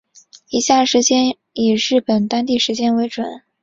[0.49, 3.43] 以下时间以日本当地时间为准